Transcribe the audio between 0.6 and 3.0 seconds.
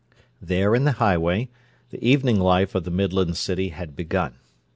in the highway, the evening life of the